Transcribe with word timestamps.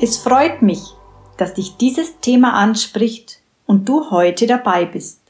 Es 0.00 0.16
freut 0.16 0.62
mich, 0.62 0.80
dass 1.38 1.54
dich 1.54 1.76
dieses 1.76 2.20
Thema 2.20 2.52
anspricht 2.52 3.40
und 3.66 3.88
du 3.88 4.12
heute 4.12 4.46
dabei 4.46 4.84
bist. 4.84 5.20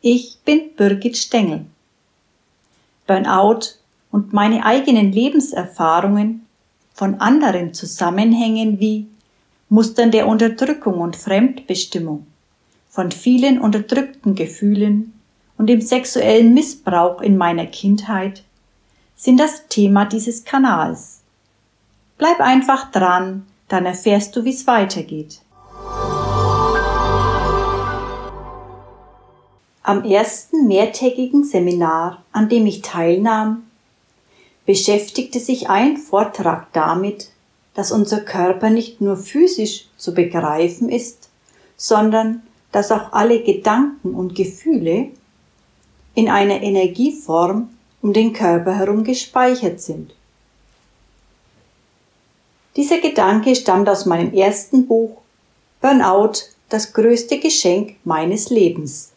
Ich 0.00 0.38
bin 0.46 0.74
Birgit 0.74 1.18
Stengel. 1.18 1.66
Burnout 3.06 3.74
und 4.10 4.32
meine 4.32 4.64
eigenen 4.64 5.12
Lebenserfahrungen 5.12 6.46
von 6.94 7.16
anderen 7.16 7.74
Zusammenhängen 7.74 8.80
wie 8.80 9.08
Mustern 9.68 10.10
der 10.10 10.26
Unterdrückung 10.26 11.00
und 11.00 11.14
Fremdbestimmung, 11.14 12.26
von 12.88 13.12
vielen 13.12 13.60
unterdrückten 13.60 14.34
Gefühlen 14.34 15.12
und 15.58 15.66
dem 15.66 15.82
sexuellen 15.82 16.54
Missbrauch 16.54 17.20
in 17.20 17.36
meiner 17.36 17.66
Kindheit 17.66 18.42
sind 19.16 19.38
das 19.38 19.68
Thema 19.68 20.06
dieses 20.06 20.44
Kanals. 20.44 21.20
Bleib 22.16 22.40
einfach 22.40 22.90
dran, 22.90 23.44
dann 23.68 23.86
erfährst 23.86 24.34
du, 24.34 24.44
wie 24.44 24.50
es 24.54 24.66
weitergeht. 24.66 25.40
Am 29.82 30.04
ersten 30.04 30.66
mehrtägigen 30.66 31.44
Seminar, 31.44 32.22
an 32.32 32.48
dem 32.48 32.66
ich 32.66 32.82
teilnahm, 32.82 33.64
beschäftigte 34.66 35.40
sich 35.40 35.70
ein 35.70 35.96
Vortrag 35.96 36.72
damit, 36.74 37.30
dass 37.72 37.90
unser 37.92 38.20
Körper 38.20 38.68
nicht 38.68 39.00
nur 39.00 39.16
physisch 39.16 39.86
zu 39.96 40.12
begreifen 40.12 40.90
ist, 40.90 41.30
sondern 41.76 42.42
dass 42.70 42.92
auch 42.92 43.12
alle 43.12 43.42
Gedanken 43.42 44.14
und 44.14 44.34
Gefühle 44.34 45.08
in 46.14 46.28
einer 46.28 46.60
Energieform 46.60 47.70
um 48.02 48.12
den 48.12 48.32
Körper 48.32 48.74
herum 48.74 49.04
gespeichert 49.04 49.80
sind. 49.80 50.14
Dieser 52.76 52.98
Gedanke 52.98 53.54
stammt 53.54 53.88
aus 53.88 54.06
meinem 54.06 54.32
ersten 54.32 54.86
Buch 54.86 55.18
Burnout, 55.80 56.32
das 56.68 56.92
größte 56.92 57.38
Geschenk 57.38 57.96
meines 58.04 58.50
Lebens. 58.50 59.12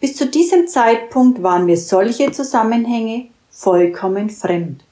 Bis 0.00 0.14
zu 0.14 0.26
diesem 0.26 0.68
Zeitpunkt 0.68 1.42
waren 1.42 1.64
mir 1.64 1.76
solche 1.76 2.30
Zusammenhänge 2.32 3.26
vollkommen 3.50 4.28
fremd. 4.28 4.84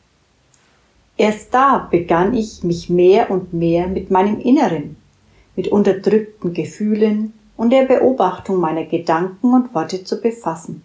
Erst 1.16 1.52
da 1.52 1.88
begann 1.90 2.34
ich 2.34 2.64
mich 2.64 2.88
mehr 2.88 3.30
und 3.30 3.52
mehr 3.52 3.86
mit 3.86 4.10
meinem 4.10 4.40
Inneren, 4.40 4.96
mit 5.54 5.68
unterdrückten 5.68 6.54
Gefühlen 6.54 7.32
und 7.56 7.70
der 7.70 7.84
Beobachtung 7.84 8.58
meiner 8.58 8.84
Gedanken 8.84 9.52
und 9.52 9.74
Worte 9.74 10.02
zu 10.02 10.20
befassen. 10.20 10.82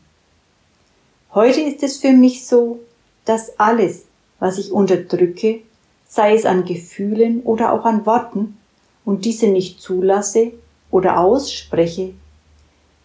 Heute 1.34 1.62
ist 1.62 1.82
es 1.82 1.98
für 1.98 2.12
mich 2.12 2.46
so, 2.46 2.80
dass 3.26 3.58
alles, 3.60 4.06
was 4.40 4.58
ich 4.58 4.72
unterdrücke, 4.72 5.62
sei 6.10 6.34
es 6.34 6.46
an 6.46 6.66
Gefühlen 6.66 7.42
oder 7.44 7.72
auch 7.72 7.86
an 7.86 8.06
Worten, 8.06 8.58
und 9.06 9.26
diese 9.26 9.48
nicht 9.48 9.82
zulasse 9.82 10.52
oder 10.92 11.20
ausspreche, 11.20 12.14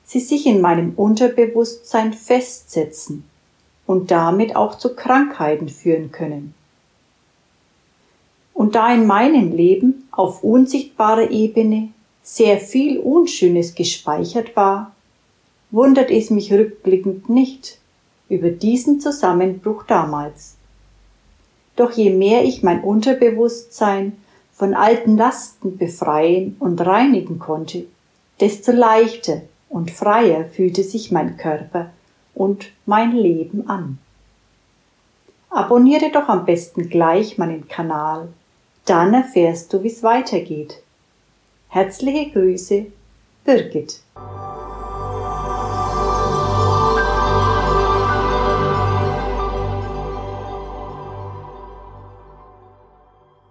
sie 0.04 0.20
sich 0.20 0.46
in 0.46 0.60
meinem 0.60 0.92
Unterbewusstsein 0.96 2.12
festsetzen 2.12 3.24
und 3.86 4.10
damit 4.10 4.54
auch 4.54 4.76
zu 4.76 4.94
Krankheiten 4.94 5.68
führen 5.68 6.12
können. 6.12 6.54
Und 8.52 8.74
da 8.74 8.92
in 8.92 9.06
meinem 9.06 9.56
Leben 9.56 10.06
auf 10.10 10.44
unsichtbarer 10.44 11.30
Ebene 11.30 11.88
sehr 12.22 12.58
viel 12.58 12.98
Unschönes 12.98 13.74
gespeichert 13.74 14.56
war, 14.56 14.92
wundert 15.70 16.10
es 16.10 16.30
mich 16.30 16.52
rückblickend 16.52 17.28
nicht 17.28 17.78
über 18.28 18.50
diesen 18.50 19.00
Zusammenbruch 19.00 19.84
damals. 19.84 20.56
Doch 21.76 21.92
je 21.92 22.10
mehr 22.10 22.44
ich 22.44 22.62
mein 22.62 22.82
Unterbewusstsein 22.82 24.12
von 24.52 24.74
alten 24.74 25.16
Lasten 25.16 25.76
befreien 25.76 26.56
und 26.60 26.80
reinigen 26.80 27.38
konnte, 27.38 27.86
desto 28.40 28.72
leichter 28.72 29.42
und 29.68 29.90
freier 29.90 30.44
fühlte 30.44 30.84
sich 30.84 31.10
mein 31.10 31.36
Körper 31.36 31.90
und 32.34 32.70
mein 32.86 33.12
Leben 33.12 33.68
an. 33.68 33.98
Abonniere 35.50 36.10
doch 36.12 36.28
am 36.28 36.44
besten 36.46 36.88
gleich 36.88 37.38
meinen 37.38 37.68
Kanal, 37.68 38.28
dann 38.84 39.14
erfährst 39.14 39.72
du, 39.72 39.82
wie 39.82 39.88
es 39.88 40.02
weitergeht. 40.02 40.82
Herzliche 41.68 42.30
Grüße, 42.30 42.86
Birgit. 43.44 44.03